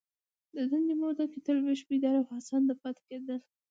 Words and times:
د 0.55 0.57
دندي 0.69 0.93
په 0.97 0.99
موده 1.01 1.25
کي 1.31 1.39
تل 1.45 1.57
ویښ، 1.63 1.81
بیداره 1.89 2.17
او 2.19 2.25
هڅانده 2.35 2.73
پاته 2.81 3.01
کیدل. 3.09 3.41